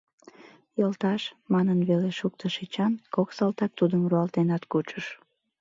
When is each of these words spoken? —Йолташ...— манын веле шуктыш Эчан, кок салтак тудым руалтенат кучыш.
—Йолташ...— 0.79 1.21
манын 1.53 1.79
веле 1.89 2.09
шуктыш 2.19 2.53
Эчан, 2.63 2.93
кок 3.15 3.29
салтак 3.37 3.71
тудым 3.79 4.03
руалтенат 4.09 4.63
кучыш. 4.71 5.05